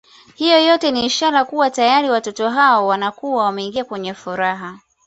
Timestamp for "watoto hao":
2.09-2.87